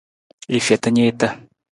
[0.59, 1.27] I feta niita.